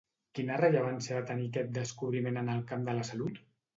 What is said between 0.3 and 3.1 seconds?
Quina rellevància va tenir aquest descobriment en el camp de la